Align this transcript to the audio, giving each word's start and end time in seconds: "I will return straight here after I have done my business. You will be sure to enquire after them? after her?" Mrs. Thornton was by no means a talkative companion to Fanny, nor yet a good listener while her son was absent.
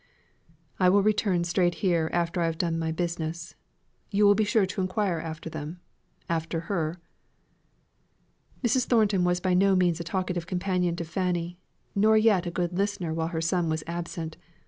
"I 0.79 0.89
will 0.89 1.03
return 1.03 1.43
straight 1.43 1.75
here 1.85 2.09
after 2.11 2.41
I 2.41 2.47
have 2.47 2.57
done 2.57 2.79
my 2.79 2.91
business. 2.91 3.53
You 4.09 4.25
will 4.25 4.33
be 4.33 4.43
sure 4.43 4.65
to 4.65 4.81
enquire 4.81 5.19
after 5.21 5.47
them? 5.47 5.79
after 6.27 6.61
her?" 6.61 6.99
Mrs. 8.63 8.85
Thornton 8.87 9.23
was 9.23 9.39
by 9.39 9.53
no 9.53 9.75
means 9.75 9.99
a 9.99 10.03
talkative 10.03 10.47
companion 10.47 10.95
to 10.95 11.05
Fanny, 11.05 11.59
nor 11.93 12.17
yet 12.17 12.47
a 12.47 12.49
good 12.49 12.75
listener 12.75 13.13
while 13.13 13.27
her 13.27 13.41
son 13.41 13.69
was 13.69 13.83
absent. 13.85 14.37